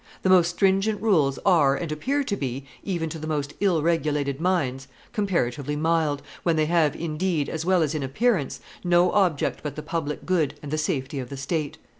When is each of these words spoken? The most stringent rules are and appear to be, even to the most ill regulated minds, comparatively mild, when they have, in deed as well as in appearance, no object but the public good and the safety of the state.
The 0.23 0.29
most 0.29 0.49
stringent 0.49 0.99
rules 0.99 1.37
are 1.45 1.75
and 1.75 1.91
appear 1.91 2.23
to 2.23 2.35
be, 2.35 2.65
even 2.83 3.07
to 3.09 3.19
the 3.19 3.27
most 3.27 3.53
ill 3.59 3.83
regulated 3.83 4.41
minds, 4.41 4.87
comparatively 5.13 5.75
mild, 5.75 6.23
when 6.41 6.55
they 6.55 6.65
have, 6.65 6.95
in 6.95 7.17
deed 7.17 7.47
as 7.47 7.65
well 7.65 7.83
as 7.83 7.93
in 7.93 8.01
appearance, 8.01 8.61
no 8.83 9.11
object 9.11 9.59
but 9.61 9.75
the 9.75 9.83
public 9.83 10.25
good 10.25 10.55
and 10.63 10.71
the 10.71 10.77
safety 10.79 11.19
of 11.19 11.29
the 11.29 11.37
state. 11.37 11.77